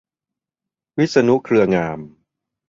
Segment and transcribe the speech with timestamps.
[0.97, 1.99] วิษณุ เครืองาม